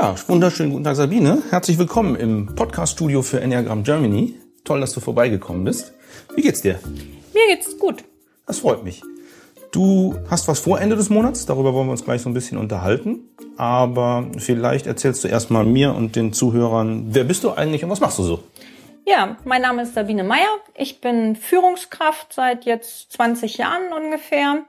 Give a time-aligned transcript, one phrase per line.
[0.00, 1.42] Ja, wunderschönen guten Tag Sabine.
[1.50, 4.36] Herzlich willkommen im Podcast-Studio für Enneagram Germany.
[4.62, 5.92] Toll, dass du vorbeigekommen bist.
[6.36, 6.78] Wie geht's dir?
[7.34, 8.04] Mir geht's gut.
[8.46, 9.02] Das freut mich.
[9.72, 12.58] Du hast was vor Ende des Monats, darüber wollen wir uns gleich so ein bisschen
[12.58, 13.28] unterhalten.
[13.56, 17.98] Aber vielleicht erzählst du erstmal mir und den Zuhörern, wer bist du eigentlich und was
[17.98, 18.44] machst du so?
[19.04, 20.58] Ja, mein Name ist Sabine Meyer.
[20.76, 24.62] Ich bin Führungskraft seit jetzt 20 Jahren ungefähr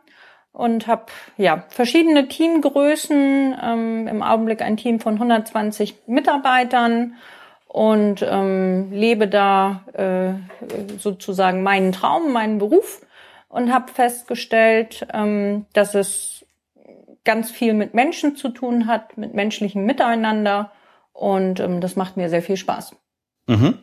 [0.51, 1.05] und habe
[1.37, 3.55] ja verschiedene Teamgrößen.
[3.61, 7.15] Ähm, Im Augenblick ein Team von 120 Mitarbeitern
[7.67, 10.33] und ähm, lebe da äh,
[10.97, 13.05] sozusagen meinen Traum, meinen Beruf
[13.47, 16.45] und habe festgestellt, ähm, dass es
[17.23, 20.71] ganz viel mit Menschen zu tun hat, mit menschlichem Miteinander
[21.13, 22.95] und ähm, das macht mir sehr viel Spaß.
[23.47, 23.75] Mhm.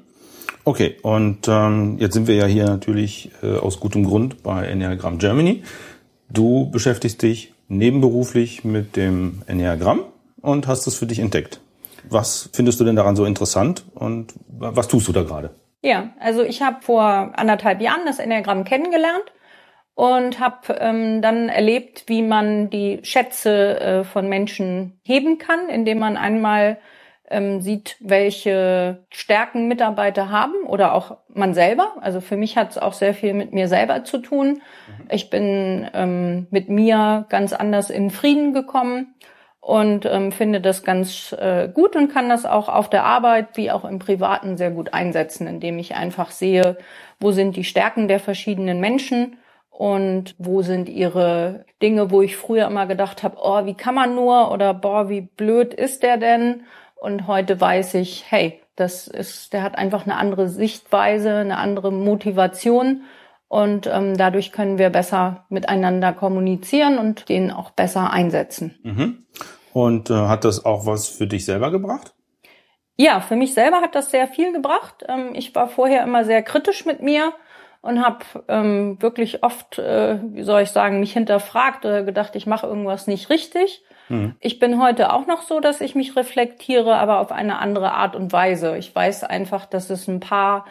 [0.64, 5.18] Okay, und ähm, jetzt sind wir ja hier natürlich äh, aus gutem Grund bei Enneagram
[5.18, 5.62] Germany.
[6.28, 10.00] Du beschäftigst dich nebenberuflich mit dem Enneagramm
[10.40, 11.60] und hast es für dich entdeckt.
[12.08, 15.50] Was findest du denn daran so interessant und was tust du da gerade?
[15.82, 19.24] Ja, also ich habe vor anderthalb Jahren das Enneagramm kennengelernt
[19.94, 25.98] und habe ähm, dann erlebt, wie man die Schätze äh, von Menschen heben kann, indem
[25.98, 26.78] man einmal
[27.28, 31.94] ähm, sieht, welche Stärken Mitarbeiter haben oder auch man selber.
[32.00, 34.48] Also für mich hat es auch sehr viel mit mir selber zu tun.
[34.88, 35.08] Mhm.
[35.10, 39.14] Ich bin ähm, mit mir ganz anders in Frieden gekommen
[39.60, 43.72] und ähm, finde das ganz äh, gut und kann das auch auf der Arbeit wie
[43.72, 46.78] auch im Privaten sehr gut einsetzen, indem ich einfach sehe,
[47.18, 49.38] wo sind die Stärken der verschiedenen Menschen
[49.70, 54.14] und wo sind ihre Dinge, wo ich früher immer gedacht habe, oh, wie kann man
[54.14, 56.62] nur oder boah, wie blöd ist der denn?
[57.06, 61.92] Und heute weiß ich, hey, das ist, der hat einfach eine andere Sichtweise, eine andere
[61.92, 63.02] Motivation.
[63.46, 68.76] Und ähm, dadurch können wir besser miteinander kommunizieren und den auch besser einsetzen.
[68.82, 69.24] Mhm.
[69.72, 72.12] Und äh, hat das auch was für dich selber gebracht?
[72.96, 75.04] Ja, für mich selber hat das sehr viel gebracht.
[75.06, 77.34] Ähm, ich war vorher immer sehr kritisch mit mir
[77.82, 82.46] und habe ähm, wirklich oft, äh, wie soll ich sagen, mich hinterfragt oder gedacht, ich
[82.46, 83.84] mache irgendwas nicht richtig.
[84.08, 84.34] Mhm.
[84.40, 88.16] Ich bin heute auch noch so, dass ich mich reflektiere, aber auf eine andere Art
[88.16, 88.76] und Weise.
[88.76, 90.64] Ich weiß einfach, dass es ein paar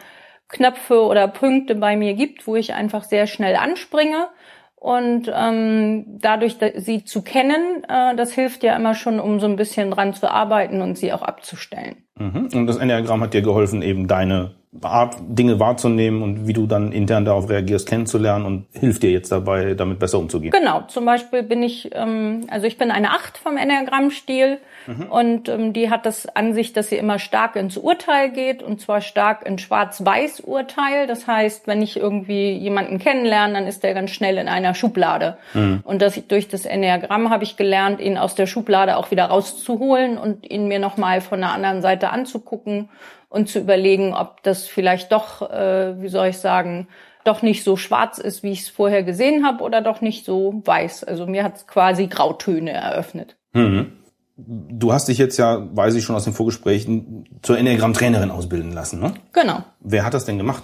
[0.48, 4.28] Knöpfe oder Punkte bei mir gibt, wo ich einfach sehr schnell anspringe.
[4.76, 9.56] Und ähm, dadurch sie zu kennen, äh, das hilft ja immer schon, um so ein
[9.56, 12.04] bisschen dran zu arbeiten und sie auch abzustellen.
[12.18, 12.50] Mhm.
[12.54, 16.92] Und das Enneagramm hat dir geholfen, eben deine Art, Dinge wahrzunehmen und wie du dann
[16.92, 20.50] intern darauf reagierst, kennenzulernen und hilft dir jetzt dabei, damit besser umzugehen.
[20.50, 25.06] Genau, zum Beispiel bin ich, ähm, also ich bin eine Acht vom Enneagramm-Stil mhm.
[25.10, 28.80] und ähm, die hat das an sich, dass sie immer stark ins Urteil geht und
[28.80, 31.06] zwar stark in Schwarz-Weiß-Urteil.
[31.06, 35.38] Das heißt, wenn ich irgendwie jemanden kennenlerne, dann ist der ganz schnell in einer Schublade.
[35.54, 35.80] Mhm.
[35.84, 40.18] Und das, durch das Enneagramm habe ich gelernt, ihn aus der Schublade auch wieder rauszuholen
[40.18, 42.88] und ihn mir nochmal von der anderen Seite anzugucken
[43.28, 46.88] und zu überlegen, ob das vielleicht doch, äh, wie soll ich sagen,
[47.26, 50.62] doch nicht so schwarz ist, wie ich es vorher gesehen habe, oder doch nicht so
[50.64, 51.04] weiß.
[51.04, 53.36] Also mir hat es quasi Grautöne eröffnet.
[53.52, 53.92] Mhm.
[54.36, 59.00] Du hast dich jetzt ja, weiß ich schon aus den Vorgesprächen, zur Enneagramm-Trainerin ausbilden lassen,
[59.00, 59.14] ne?
[59.32, 59.64] Genau.
[59.80, 60.62] Wer hat das denn gemacht?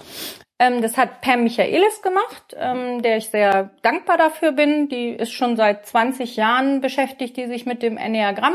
[0.59, 4.89] Ähm, das hat Pam Michaelis gemacht, ähm, der ich sehr dankbar dafür bin.
[4.89, 8.53] Die ist schon seit 20 Jahren beschäftigt, die sich mit dem Enneagramm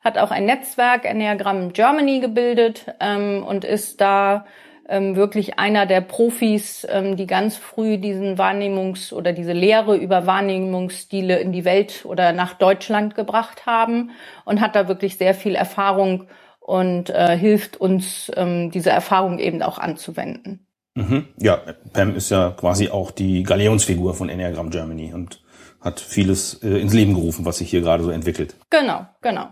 [0.00, 4.46] hat auch ein Netzwerk Enneagram Germany gebildet ähm, und ist da
[4.88, 10.26] ähm, wirklich einer der Profis, ähm, die ganz früh diesen Wahrnehmungs- oder diese Lehre über
[10.26, 14.10] Wahrnehmungsstile in die Welt oder nach Deutschland gebracht haben
[14.44, 16.24] und hat da wirklich sehr viel Erfahrung
[16.60, 20.66] und äh, hilft uns, ähm, diese Erfahrung eben auch anzuwenden.
[20.94, 21.28] Mhm.
[21.38, 21.60] Ja,
[21.92, 25.40] Pam ist ja quasi auch die Galeonsfigur von Enneagram Germany und
[25.80, 28.56] hat vieles äh, ins Leben gerufen, was sich hier gerade so entwickelt.
[28.70, 29.48] Genau, genau.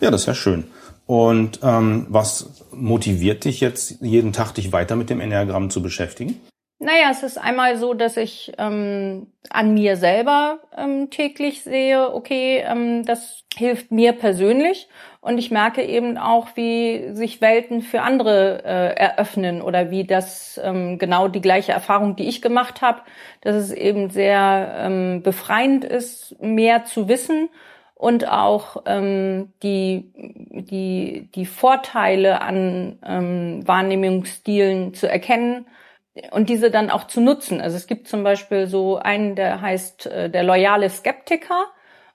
[0.00, 0.64] Ja, das ist ja schön.
[1.10, 6.40] Und ähm, was motiviert dich jetzt jeden Tag, dich weiter mit dem Enneagramm zu beschäftigen?
[6.78, 12.62] Naja, es ist einmal so, dass ich ähm, an mir selber ähm, täglich sehe, okay,
[12.64, 14.88] ähm, das hilft mir persönlich
[15.20, 20.60] und ich merke eben auch, wie sich Welten für andere äh, eröffnen oder wie das
[20.62, 23.00] ähm, genau die gleiche Erfahrung, die ich gemacht habe,
[23.40, 27.48] dass es eben sehr ähm, befreiend ist, mehr zu wissen
[28.00, 35.66] und auch ähm, die, die, die Vorteile an ähm, Wahrnehmungsstilen zu erkennen
[36.30, 37.60] und diese dann auch zu nutzen.
[37.60, 41.66] Also es gibt zum Beispiel so einen, der heißt äh, der loyale Skeptiker.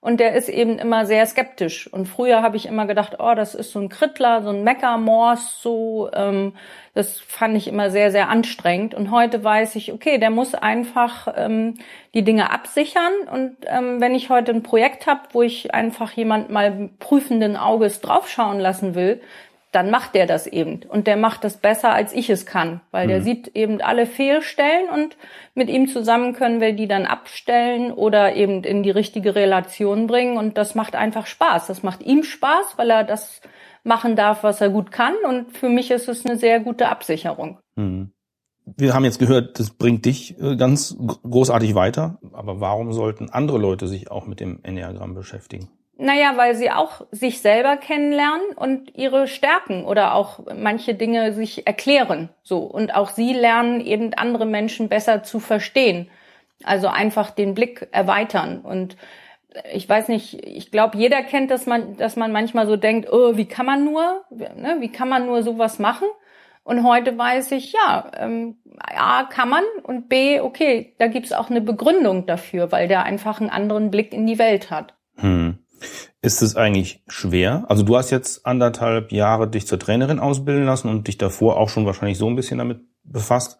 [0.05, 1.91] Und der ist eben immer sehr skeptisch.
[1.91, 5.59] Und früher habe ich immer gedacht, oh, das ist so ein Krittler, so ein Meckermors,
[5.63, 6.53] so ähm,
[6.93, 8.93] das fand ich immer sehr, sehr anstrengend.
[8.93, 11.79] Und heute weiß ich, okay, der muss einfach ähm,
[12.13, 13.13] die Dinge absichern.
[13.33, 17.99] Und ähm, wenn ich heute ein Projekt habe, wo ich einfach jemand mal prüfenden Auges
[17.99, 19.21] draufschauen lassen will,
[19.75, 20.81] dann macht der das eben.
[20.87, 23.09] Und der macht das besser, als ich es kann, weil mhm.
[23.09, 25.17] der sieht eben alle Fehlstellen und
[25.53, 30.37] mit ihm zusammen können wir die dann abstellen oder eben in die richtige Relation bringen.
[30.37, 31.67] Und das macht einfach Spaß.
[31.67, 33.41] Das macht ihm Spaß, weil er das
[33.83, 35.13] machen darf, was er gut kann.
[35.27, 37.59] Und für mich ist es eine sehr gute Absicherung.
[37.75, 38.11] Mhm.
[38.77, 42.17] Wir haben jetzt gehört, das bringt dich äh, ganz großartig weiter.
[42.31, 45.69] Aber warum sollten andere Leute sich auch mit dem Enneagramm beschäftigen?
[45.97, 51.65] Naja, weil sie auch sich selber kennenlernen und ihre Stärken oder auch manche Dinge sich
[51.65, 52.29] erklären.
[52.43, 52.59] So.
[52.59, 56.09] Und auch sie lernen eben andere Menschen besser zu verstehen.
[56.63, 58.59] Also einfach den Blick erweitern.
[58.59, 58.97] Und
[59.71, 63.37] ich weiß nicht, ich glaube, jeder kennt, dass man, dass man manchmal so denkt, oh,
[63.37, 66.07] wie kann man nur, ne, wie kann man nur sowas machen?
[66.63, 71.49] Und heute weiß ich, ja, ähm, A, kann man und B, okay, da gibt's auch
[71.49, 74.95] eine Begründung dafür, weil der einfach einen anderen Blick in die Welt hat.
[75.17, 75.59] Hm.
[76.21, 77.65] Ist es eigentlich schwer?
[77.67, 81.69] Also du hast jetzt anderthalb Jahre dich zur Trainerin ausbilden lassen und dich davor auch
[81.69, 83.59] schon wahrscheinlich so ein bisschen damit befasst.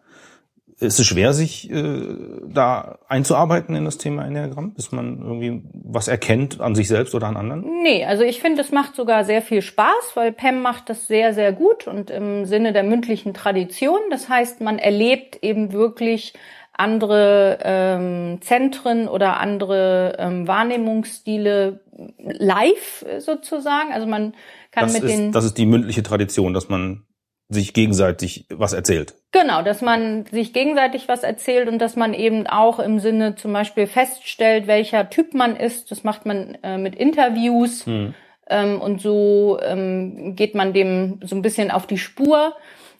[0.78, 2.16] Ist es schwer, sich äh,
[2.48, 7.28] da einzuarbeiten in das Thema Enneagramm, bis man irgendwie was erkennt an sich selbst oder
[7.28, 7.64] an anderen?
[7.82, 11.32] Nee, also ich finde, es macht sogar sehr viel Spaß, weil Pam macht das sehr,
[11.32, 14.00] sehr gut und im Sinne der mündlichen Tradition.
[14.10, 16.34] Das heißt, man erlebt eben wirklich
[16.78, 21.80] andere ähm, Zentren oder andere ähm, Wahrnehmungsstile
[22.18, 23.92] live sozusagen.
[23.92, 24.34] Also man
[24.70, 25.32] kann das mit ist, den.
[25.32, 27.06] Das ist die mündliche Tradition, dass man
[27.48, 29.14] sich gegenseitig was erzählt.
[29.30, 33.52] Genau, dass man sich gegenseitig was erzählt und dass man eben auch im Sinne zum
[33.52, 35.90] Beispiel feststellt, welcher Typ man ist.
[35.90, 37.86] Das macht man äh, mit Interviews.
[37.86, 38.14] Hm.
[38.48, 42.54] Ähm, und so ähm, geht man dem so ein bisschen auf die Spur.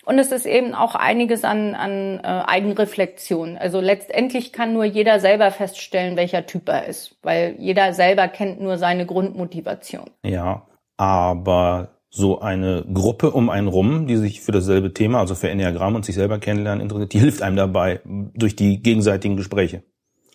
[0.07, 3.59] Und es ist eben auch einiges an, an äh, Eigenreflexion.
[3.59, 8.61] Also letztendlich kann nur jeder selber feststellen, welcher Typ er ist, weil jeder selber kennt
[8.61, 10.09] nur seine Grundmotivation.
[10.25, 10.63] Ja,
[10.97, 15.97] aber so eine Gruppe um einen rum, die sich für dasselbe Thema, also für Enneagramm
[15.97, 19.83] und sich selber kennenlernen interessiert, die hilft einem dabei durch die gegenseitigen Gespräche.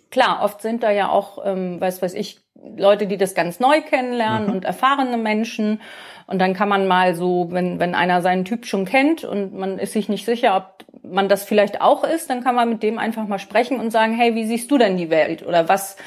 [0.10, 2.42] Klar, oft sind da ja auch, ähm, weiß weiß ich,
[2.78, 4.54] Leute, die das ganz neu kennenlernen mhm.
[4.54, 5.82] und erfahrene Menschen.
[6.28, 9.80] Und dann kann man mal so, wenn, wenn einer seinen Typ schon kennt und man
[9.80, 12.98] ist sich nicht sicher, ob man das vielleicht auch ist, dann kann man mit dem
[12.98, 15.46] einfach mal sprechen und sagen, hey, wie siehst du denn die Welt?
[15.46, 15.98] Oder was,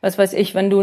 [0.00, 0.78] was weiß ich, wenn du,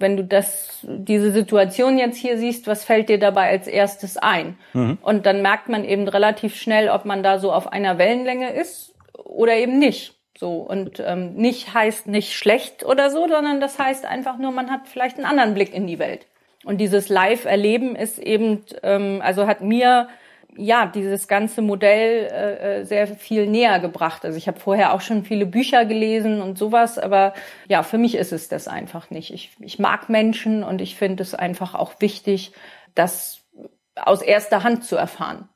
[0.00, 4.58] wenn du das, diese Situation jetzt hier siehst, was fällt dir dabei als erstes ein?
[4.72, 4.98] Mhm.
[5.00, 8.94] Und dann merkt man eben relativ schnell, ob man da so auf einer Wellenlänge ist
[9.22, 10.13] oder eben nicht.
[10.36, 14.70] So und ähm, nicht heißt nicht schlecht oder so, sondern das heißt einfach nur, man
[14.70, 16.26] hat vielleicht einen anderen Blick in die Welt.
[16.64, 20.08] Und dieses Live-Erleben ist eben, ähm, also hat mir
[20.56, 24.24] ja dieses ganze Modell äh, äh, sehr viel näher gebracht.
[24.24, 27.34] Also ich habe vorher auch schon viele Bücher gelesen und sowas, aber
[27.68, 29.32] ja, für mich ist es das einfach nicht.
[29.32, 32.52] Ich, ich mag Menschen und ich finde es einfach auch wichtig,
[32.94, 33.42] das
[33.96, 35.48] aus erster Hand zu erfahren.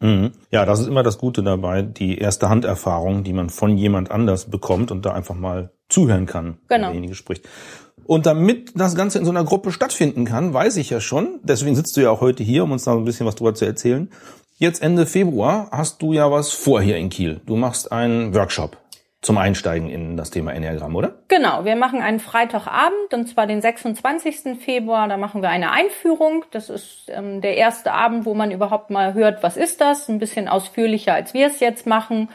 [0.00, 0.32] Mhm.
[0.50, 4.50] Ja, das ist immer das Gute dabei, die erste Handerfahrung, die man von jemand anders
[4.50, 6.68] bekommt und da einfach mal zuhören kann, genau.
[6.68, 7.48] wenn derjenige spricht.
[8.04, 11.74] Und damit das Ganze in so einer Gruppe stattfinden kann, weiß ich ja schon, deswegen
[11.74, 14.10] sitzt du ja auch heute hier, um uns da ein bisschen was drüber zu erzählen.
[14.58, 17.40] Jetzt Ende Februar hast du ja was vor hier in Kiel.
[17.46, 18.78] Du machst einen Workshop
[19.26, 21.14] zum Einsteigen in das Thema Enneagramm, oder?
[21.26, 24.56] Genau, wir machen einen Freitagabend und zwar den 26.
[24.58, 25.08] Februar.
[25.08, 26.44] Da machen wir eine Einführung.
[26.52, 30.08] Das ist ähm, der erste Abend, wo man überhaupt mal hört, was ist das?
[30.08, 32.30] Ein bisschen ausführlicher, als wir es jetzt machen.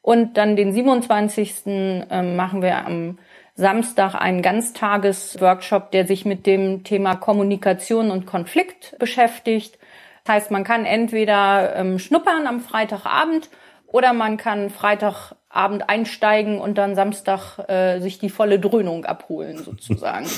[0.00, 1.62] Und dann den 27.
[1.66, 3.18] Ähm, machen wir am
[3.54, 9.78] Samstag einen Ganztages-Workshop, der sich mit dem Thema Kommunikation und Konflikt beschäftigt.
[10.24, 13.50] Das heißt, man kann entweder ähm, schnuppern am Freitagabend
[13.86, 14.70] oder man kann
[15.50, 20.26] Freitagabend einsteigen und dann Samstag äh, sich die volle Dröhnung abholen, sozusagen.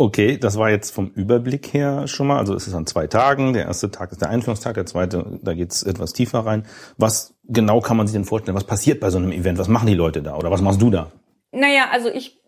[0.00, 2.38] Okay, das war jetzt vom Überblick her schon mal.
[2.38, 3.52] Also es ist an zwei Tagen.
[3.52, 6.66] Der erste Tag ist der Einführungstag, der zweite, da geht's etwas tiefer rein.
[6.98, 8.56] Was genau kann man sich denn vorstellen?
[8.56, 9.58] Was passiert bei so einem Event?
[9.58, 10.36] Was machen die Leute da?
[10.36, 11.10] Oder was machst du da?
[11.58, 12.38] Naja, also ich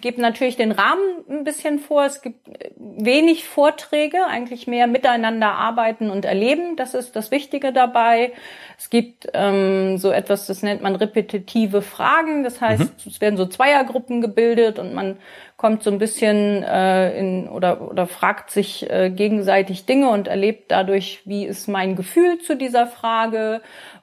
[0.00, 2.04] gebe natürlich den Rahmen ein bisschen vor.
[2.04, 6.76] Es gibt wenig Vorträge, eigentlich mehr miteinander arbeiten und erleben.
[6.76, 8.32] Das ist das Wichtige dabei.
[8.78, 12.44] Es gibt ähm, so etwas, das nennt man repetitive Fragen.
[12.44, 13.10] Das heißt, mhm.
[13.10, 15.16] es werden so Zweiergruppen gebildet und man
[15.56, 20.70] kommt so ein bisschen äh, in oder oder fragt sich äh, gegenseitig Dinge und erlebt
[20.70, 23.60] dadurch, wie ist mein Gefühl zu dieser Frage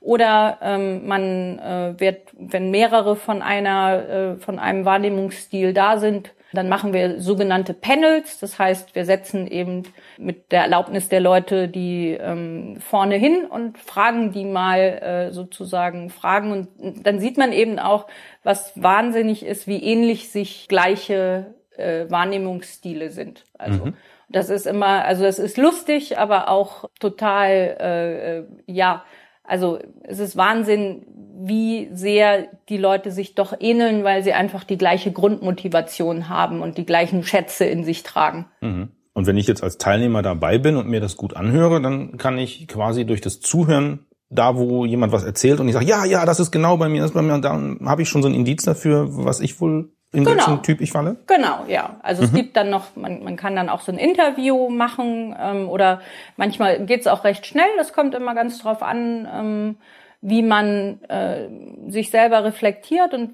[0.07, 5.97] oder ähm, man äh, wird, wenn mehrere von einer äh, von einem Wahrnehmungs Wahrnehmungsstil da
[5.97, 6.33] sind.
[6.53, 9.83] Dann machen wir sogenannte Panels, das heißt, wir setzen eben
[10.17, 16.09] mit der Erlaubnis der Leute die ähm, vorne hin und fragen die mal äh, sozusagen
[16.09, 18.07] Fragen und dann sieht man eben auch,
[18.43, 23.43] was wahnsinnig ist, wie ähnlich sich gleiche äh, Wahrnehmungsstile sind.
[23.57, 23.93] Also mhm.
[24.29, 29.03] das ist immer, also es ist lustig, aber auch total, äh, äh, ja,
[29.47, 31.05] also es ist Wahnsinn,
[31.39, 36.77] wie sehr die Leute sich doch ähneln, weil sie einfach die gleiche Grundmotivation haben und
[36.77, 38.47] die gleichen Schätze in sich tragen.
[38.61, 38.89] Mhm.
[39.13, 42.37] Und wenn ich jetzt als Teilnehmer dabei bin und mir das gut anhöre, dann kann
[42.37, 46.25] ich quasi durch das Zuhören da, wo jemand was erzählt und ich sage, ja, ja,
[46.25, 48.27] das ist genau bei mir, das ist bei mir, und dann habe ich schon so
[48.27, 50.37] ein Indiz dafür, was ich wohl in genau.
[50.37, 51.17] welchen Typ ich falle?
[51.27, 51.97] Genau, ja.
[52.01, 52.27] Also mhm.
[52.27, 56.01] es gibt dann noch, man, man kann dann auch so ein Interview machen ähm, oder
[56.37, 57.67] manchmal geht's auch recht schnell.
[57.77, 59.75] Das kommt immer ganz drauf an, ähm,
[60.21, 61.47] wie man äh,
[61.89, 63.33] sich selber reflektiert und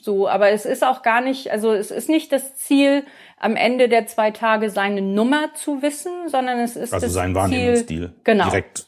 [0.00, 0.28] so.
[0.28, 3.04] Aber es ist auch gar nicht, also es ist nicht das Ziel,
[3.40, 7.34] am Ende der zwei Tage seine Nummer zu wissen, sondern es ist also das sein
[7.36, 8.46] Wahrnehmungsstil genau.
[8.46, 8.86] direkt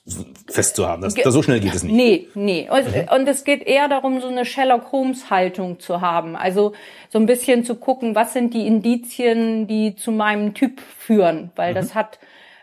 [0.48, 1.02] festzuhaben.
[1.02, 1.94] Das, das, so schnell geht es nicht.
[1.94, 2.68] Nee, nee.
[2.68, 3.08] Und, mhm.
[3.14, 6.34] und es geht eher darum, so eine Sherlock Holmes Haltung zu haben.
[6.34, 6.72] Also
[7.10, 11.70] so ein bisschen zu gucken, was sind die Indizien, die zu meinem Typ führen, weil
[11.70, 11.76] mhm.
[11.76, 12.18] das hat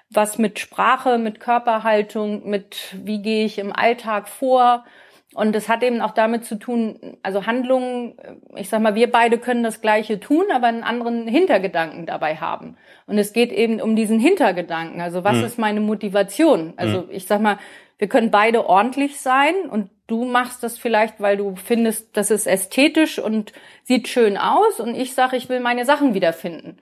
[0.10, 4.86] was mit Sprache, mit Körperhaltung, mit wie gehe ich im Alltag vor.
[5.34, 8.18] Und es hat eben auch damit zu tun, also Handlungen,
[8.56, 12.78] ich sag mal, wir beide können das Gleiche tun, aber einen anderen Hintergedanken dabei haben.
[13.06, 15.02] Und es geht eben um diesen Hintergedanken.
[15.02, 15.44] Also was mhm.
[15.44, 16.74] ist meine Motivation?
[16.78, 17.12] Also mhm.
[17.12, 17.60] ich sag mal,
[17.98, 22.48] wir können beide ordentlich sein und du machst das vielleicht, weil du findest, das ist
[22.48, 26.78] ästhetisch und sieht schön aus und ich sage, ich will meine Sachen wiederfinden.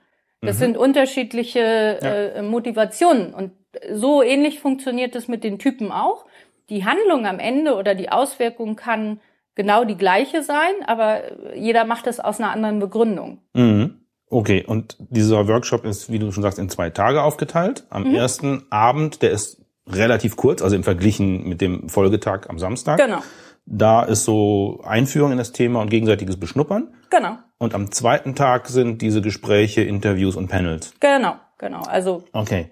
[0.46, 0.60] Das mhm.
[0.60, 1.60] sind unterschiedliche
[2.00, 3.52] äh, Motivationen und
[3.92, 6.24] so ähnlich funktioniert es mit den Typen auch.
[6.70, 9.20] Die Handlung am Ende oder die Auswirkung kann
[9.54, 13.38] genau die gleiche sein, aber jeder macht es aus einer anderen Begründung.
[13.54, 14.00] Mhm.
[14.28, 17.84] Okay, und dieser Workshop ist, wie du schon sagst, in zwei Tage aufgeteilt.
[17.90, 18.14] Am mhm.
[18.14, 22.98] ersten Abend, der ist relativ kurz, also im Verglichen mit dem Folgetag am Samstag.
[22.98, 23.20] Genau.
[23.66, 26.94] Da ist so Einführung in das Thema und gegenseitiges Beschnuppern.
[27.10, 27.36] Genau.
[27.58, 30.94] Und am zweiten Tag sind diese Gespräche, Interviews und Panels.
[31.00, 31.80] Genau, genau.
[31.80, 32.24] Also.
[32.32, 32.70] Okay.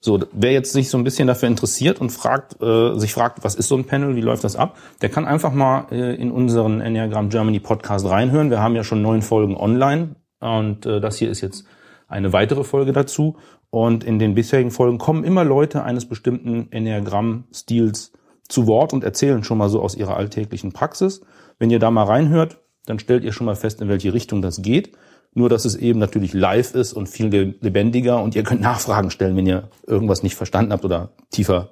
[0.00, 3.54] So, wer jetzt sich so ein bisschen dafür interessiert und fragt, äh, sich fragt, was
[3.54, 6.82] ist so ein Panel, wie läuft das ab, der kann einfach mal äh, in unseren
[6.82, 8.50] Enneagram Germany Podcast reinhören.
[8.50, 11.64] Wir haben ja schon neun Folgen online und äh, das hier ist jetzt
[12.06, 13.36] eine weitere Folge dazu.
[13.70, 18.12] Und in den bisherigen Folgen kommen immer Leute eines bestimmten Enneagramm-Stils
[18.48, 21.20] zu Wort und erzählen schon mal so aus ihrer alltäglichen Praxis.
[21.58, 24.62] Wenn ihr da mal reinhört, dann stellt ihr schon mal fest, in welche Richtung das
[24.62, 24.96] geht.
[25.32, 29.36] Nur, dass es eben natürlich live ist und viel lebendiger und ihr könnt Nachfragen stellen,
[29.36, 31.70] wenn ihr irgendwas nicht verstanden habt oder tiefer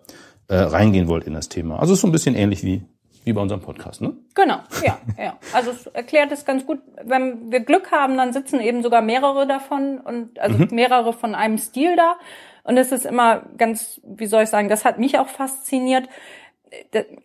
[0.49, 1.79] äh, reingehen wollt in das Thema.
[1.79, 2.83] Also es ist so ein bisschen ähnlich wie,
[3.23, 4.17] wie bei unserem Podcast, ne?
[4.35, 5.39] Genau, ja, ja.
[5.53, 6.81] Also es erklärt es ganz gut.
[7.05, 10.69] Wenn wir Glück haben, dann sitzen eben sogar mehrere davon und also mhm.
[10.73, 12.17] mehrere von einem Stil da.
[12.65, 16.09] Und es ist immer ganz, wie soll ich sagen, das hat mich auch fasziniert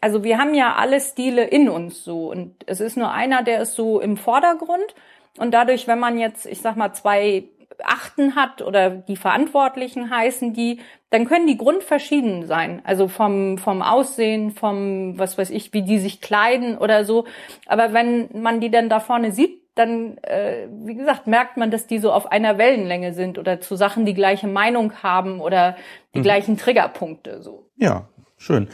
[0.01, 3.61] also wir haben ja alle Stile in uns so und es ist nur einer, der
[3.61, 4.95] ist so im Vordergrund
[5.37, 7.45] und dadurch, wenn man jetzt, ich sag mal, zwei
[7.83, 12.81] Achten hat oder die Verantwortlichen heißen die, dann können die grundverschieden sein.
[12.83, 17.25] Also vom, vom Aussehen, vom, was weiß ich, wie die sich kleiden oder so.
[17.67, 21.85] Aber wenn man die dann da vorne sieht, dann, äh, wie gesagt, merkt man, dass
[21.85, 25.77] die so auf einer Wellenlänge sind oder zu Sachen die gleiche Meinung haben oder
[26.15, 26.23] die mhm.
[26.23, 27.69] gleichen Triggerpunkte so.
[27.75, 28.69] Ja, schön.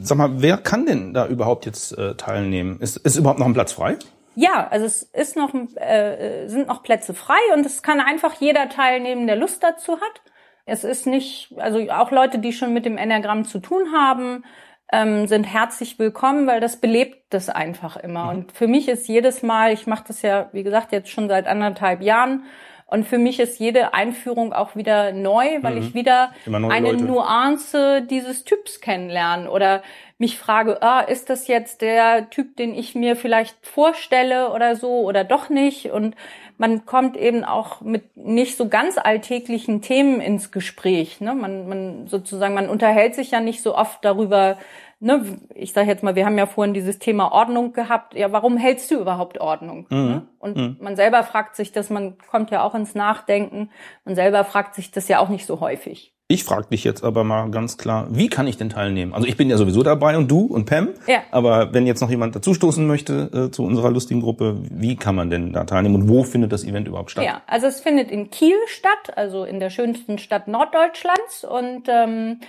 [0.00, 2.80] Sag mal, wer kann denn da überhaupt jetzt äh, teilnehmen?
[2.80, 3.96] Ist, ist überhaupt noch ein Platz frei?
[4.36, 8.68] Ja, also es ist noch, äh, sind noch Plätze frei und es kann einfach jeder
[8.68, 10.22] teilnehmen, der Lust dazu hat.
[10.66, 14.44] Es ist nicht, also auch Leute, die schon mit dem Enneagramm zu tun haben,
[14.92, 18.24] ähm, sind herzlich willkommen, weil das belebt das einfach immer.
[18.24, 18.30] Mhm.
[18.30, 21.46] Und für mich ist jedes Mal, ich mache das ja, wie gesagt, jetzt schon seit
[21.46, 22.44] anderthalb Jahren,
[22.86, 25.82] und für mich ist jede Einführung auch wieder neu, weil mhm.
[25.82, 27.04] ich wieder eine Leute.
[27.04, 29.82] Nuance dieses Typs kennenlerne oder
[30.18, 35.00] mich frage, ah, ist das jetzt der Typ, den ich mir vielleicht vorstelle oder so
[35.00, 35.90] oder doch nicht?
[35.90, 36.14] Und
[36.56, 41.20] man kommt eben auch mit nicht so ganz alltäglichen Themen ins Gespräch.
[41.20, 41.34] Ne?
[41.34, 44.56] Man, man sozusagen, man unterhält sich ja nicht so oft darüber,
[45.04, 48.14] ne, ich sage jetzt mal, wir haben ja vorhin dieses Thema Ordnung gehabt.
[48.14, 49.86] Ja, warum hältst du überhaupt Ordnung?
[49.90, 49.96] Mhm.
[49.96, 50.22] Ne?
[50.38, 50.76] Und mhm.
[50.80, 53.70] man selber fragt sich das, man kommt ja auch ins Nachdenken.
[54.04, 56.12] Man selber fragt sich das ja auch nicht so häufig.
[56.26, 59.12] Ich frage dich jetzt aber mal ganz klar, wie kann ich denn teilnehmen?
[59.12, 60.88] Also ich bin ja sowieso dabei und du und Pam.
[61.06, 61.18] Ja.
[61.30, 65.28] Aber wenn jetzt noch jemand dazustoßen möchte äh, zu unserer lustigen Gruppe, wie kann man
[65.28, 67.26] denn da teilnehmen und wo findet das Event überhaupt statt?
[67.26, 72.40] Ja, also es findet in Kiel statt, also in der schönsten Stadt Norddeutschlands und ähm,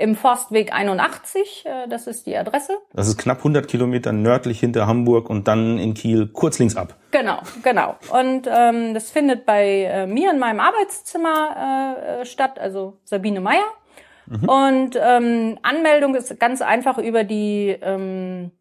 [0.00, 2.78] im Forstweg 81, äh, das ist die Adresse.
[2.94, 6.96] Das ist knapp 100 Kilometer nördlich hinter Hamburg und dann in Kiel kurz links ab.
[7.10, 7.96] Genau, genau.
[8.10, 13.64] Und ähm, das findet bei äh, mir in meinem Arbeitszimmer äh, statt, also Sabine Meyer.
[14.26, 14.48] Mhm.
[14.48, 18.52] Und ähm, Anmeldung ist ganz einfach über die ähm,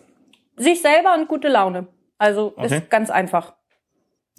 [0.57, 1.89] Sich selber und gute Laune.
[2.17, 2.77] Also okay.
[2.77, 3.55] ist ganz einfach.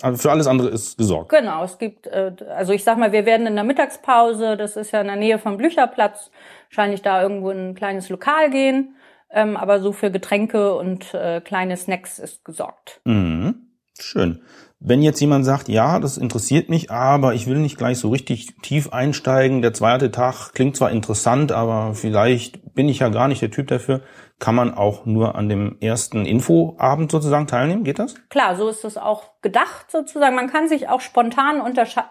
[0.02, 1.30] Also für alles andere ist gesorgt.
[1.30, 4.92] Genau, es gibt, äh, also ich sag mal, wir werden in der Mittagspause, das ist
[4.92, 6.32] ja in der Nähe vom Blücherplatz,
[6.70, 8.96] wahrscheinlich da irgendwo in ein kleines Lokal gehen.
[9.34, 13.00] Ähm, aber so für Getränke und äh, kleine Snacks ist gesorgt.
[13.06, 13.68] Mhm.
[13.98, 14.42] Schön.
[14.84, 18.56] Wenn jetzt jemand sagt, ja, das interessiert mich, aber ich will nicht gleich so richtig
[18.64, 23.44] tief einsteigen, der zweite Tag klingt zwar interessant, aber vielleicht bin ich ja gar nicht
[23.44, 24.02] der Typ dafür,
[24.40, 27.84] kann man auch nur an dem ersten Infoabend sozusagen teilnehmen?
[27.84, 28.16] Geht das?
[28.30, 30.36] Klar, so ist es auch gedacht sozusagen.
[30.36, 31.62] Man kann sich auch spontan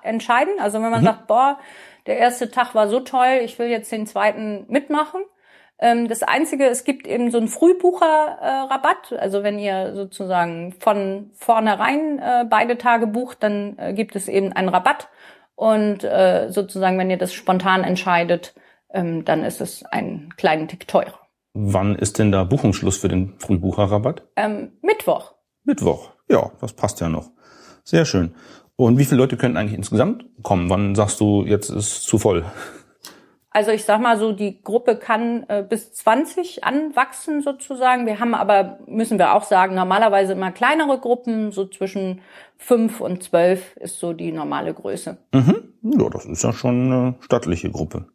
[0.03, 0.55] entscheiden.
[0.61, 1.07] Also wenn man mhm.
[1.07, 1.59] sagt, boah,
[2.07, 5.23] der erste Tag war so toll, ich will jetzt den zweiten mitmachen,
[5.81, 9.15] das Einzige, es gibt eben so einen Frühbucherrabatt.
[9.19, 14.53] Also wenn ihr sozusagen von vornherein äh, beide Tage bucht, dann äh, gibt es eben
[14.53, 15.09] einen Rabatt.
[15.55, 18.55] Und äh, sozusagen, wenn ihr das spontan entscheidet,
[18.93, 21.19] ähm, dann ist es einen kleinen Tick teurer.
[21.55, 24.23] Wann ist denn da Buchungsschluss für den Frühbucherrabatt?
[24.37, 25.35] Ähm, Mittwoch.
[25.65, 26.11] Mittwoch.
[26.29, 27.31] Ja, das passt ja noch.
[27.85, 28.35] Sehr schön.
[28.77, 30.71] Und wie viele Leute können eigentlich insgesamt kommen?
[30.71, 32.45] Wann sagst du, jetzt ist zu voll?
[33.53, 38.07] Also ich sag mal so, die Gruppe kann äh, bis 20 anwachsen sozusagen.
[38.07, 42.21] Wir haben aber, müssen wir auch sagen, normalerweise immer kleinere Gruppen, so zwischen
[42.57, 45.19] fünf und zwölf ist so die normale Größe.
[45.35, 45.75] Mhm.
[45.83, 48.07] Ja, das ist ja schon eine stattliche Gruppe.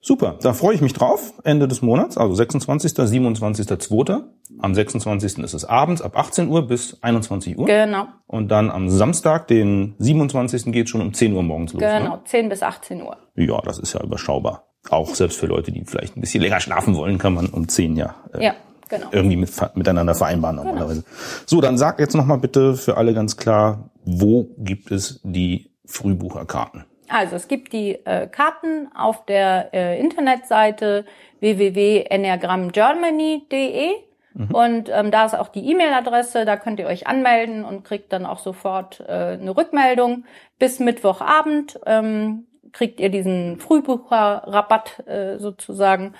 [0.00, 1.32] Super, da freue ich mich drauf.
[1.44, 4.22] Ende des Monats, also 26., 27.2.
[4.58, 5.38] Am 26.
[5.38, 7.66] ist es abends ab 18 Uhr bis 21 Uhr.
[7.66, 8.06] Genau.
[8.26, 10.72] Und dann am Samstag, den 27.
[10.72, 11.80] geht schon um 10 Uhr morgens los.
[11.80, 12.20] Genau, ne?
[12.24, 13.16] 10 bis 18 Uhr.
[13.36, 14.64] Ja, das ist ja überschaubar.
[14.90, 17.96] Auch selbst für Leute, die vielleicht ein bisschen länger schlafen wollen, kann man um 10
[17.96, 18.54] ja, äh, ja
[18.92, 19.08] genau.
[19.10, 20.68] irgendwie mit, miteinander vereinbaren genau.
[20.68, 21.02] normalerweise.
[21.02, 21.14] Genau.
[21.46, 26.84] So, dann sag jetzt nochmal bitte für alle ganz klar, wo gibt es die Frühbucherkarten?
[27.12, 31.04] Also es gibt die äh, Karten auf der äh, Internetseite
[31.40, 33.90] www.enneagramgermany.de
[34.32, 34.54] mhm.
[34.54, 38.24] und ähm, da ist auch die E-Mail-Adresse, da könnt ihr euch anmelden und kriegt dann
[38.24, 40.24] auch sofort äh, eine Rückmeldung.
[40.58, 46.14] Bis Mittwochabend ähm, kriegt ihr diesen Frühbucherrabatt äh, sozusagen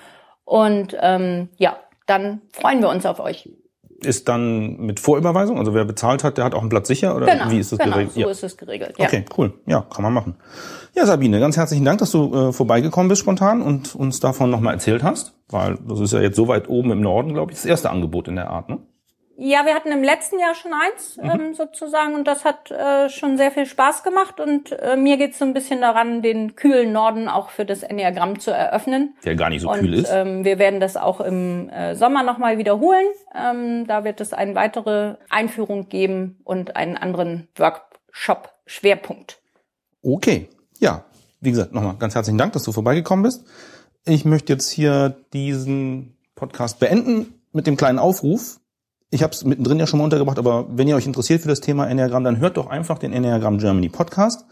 [0.45, 3.49] und ähm, ja, dann freuen wir uns auf euch
[4.05, 7.27] ist dann mit Vorüberweisung, also wer bezahlt hat, der hat auch einen Platz sicher oder
[7.27, 8.15] genau, wie ist das genau, geregelt?
[8.15, 8.31] So ja.
[8.31, 8.95] ist es geregelt.
[8.99, 9.07] Ja.
[9.07, 9.55] Okay, cool.
[9.67, 10.35] Ja, kann man machen.
[10.95, 14.75] Ja, Sabine, ganz herzlichen Dank, dass du äh, vorbeigekommen bist spontan und uns davon nochmal
[14.75, 17.67] erzählt hast, weil das ist ja jetzt so weit oben im Norden, glaube ich, das
[17.67, 18.79] erste Angebot in der Art, ne?
[19.45, 21.31] Ja, wir hatten im letzten Jahr schon eins mhm.
[21.31, 25.41] ähm, sozusagen und das hat äh, schon sehr viel Spaß gemacht und äh, mir geht's
[25.41, 29.17] so ein bisschen daran, den kühlen Norden auch für das Enneagramm zu eröffnen.
[29.25, 30.13] Der gar nicht so und, kühl ist.
[30.13, 33.05] Ähm, wir werden das auch im äh, Sommer nochmal wiederholen.
[33.35, 39.41] Ähm, da wird es eine weitere Einführung geben und einen anderen Workshop-Schwerpunkt.
[40.05, 41.05] Okay, ja.
[41.41, 43.45] Wie gesagt, nochmal ganz herzlichen Dank, dass du vorbeigekommen bist.
[44.05, 48.62] Ich möchte jetzt hier diesen Podcast beenden mit dem kleinen Aufruf
[49.13, 51.61] ich habe es mittendrin ja schon mal untergebracht, aber wenn ihr euch interessiert für das
[51.61, 54.47] Thema Enneagramm, dann hört doch einfach den Enneagramm Germany Podcast.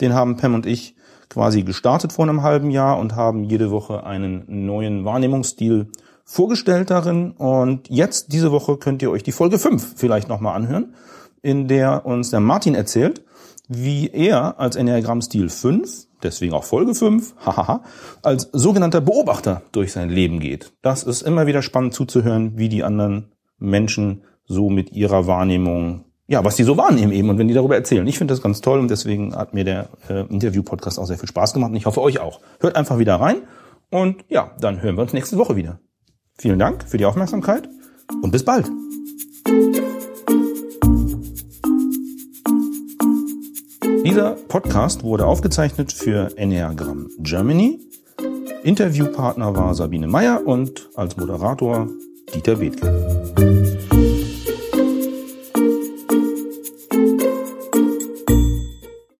[0.00, 0.94] Den haben Pam und ich
[1.28, 5.88] quasi gestartet vor einem halben Jahr und haben jede Woche einen neuen Wahrnehmungsstil
[6.24, 7.32] vorgestellt darin.
[7.32, 10.94] Und jetzt, diese Woche, könnt ihr euch die Folge 5 vielleicht nochmal anhören,
[11.42, 13.24] in der uns der Martin erzählt,
[13.66, 17.82] wie er als Enneagramm-Stil 5, deswegen auch Folge 5, hahaha,
[18.22, 20.72] als sogenannter Beobachter durch sein Leben geht.
[20.82, 23.33] Das ist immer wieder spannend zuzuhören, wie die anderen
[23.64, 27.76] Menschen so mit ihrer Wahrnehmung, ja, was die so wahrnehmen eben und wenn die darüber
[27.76, 28.06] erzählen.
[28.06, 31.28] Ich finde das ganz toll und deswegen hat mir der äh, Interview-Podcast auch sehr viel
[31.28, 32.40] Spaß gemacht und ich hoffe euch auch.
[32.60, 33.36] Hört einfach wieder rein
[33.90, 35.80] und ja, dann hören wir uns nächste Woche wieder.
[36.36, 37.68] Vielen Dank für die Aufmerksamkeit
[38.22, 38.70] und bis bald.
[44.04, 47.80] Dieser Podcast wurde aufgezeichnet für Enneagram Germany.
[48.62, 51.88] Interviewpartner war Sabine Meyer und als Moderator
[52.34, 53.53] Dieter Bethke.